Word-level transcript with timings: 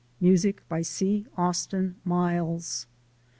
MTJSIC 0.19 0.57
BY 0.67 0.81
C. 0.81 1.25
AUSTIN 1.37 1.93
MILES. 2.03 2.87